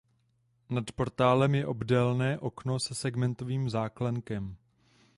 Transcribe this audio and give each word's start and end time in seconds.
Nad 0.69 0.91
portálem 0.91 1.55
je 1.55 1.65
obdélné 1.67 2.39
okno 2.39 2.79
se 2.79 2.95
segmentovým 2.95 3.69
záklenkem. 3.69 4.55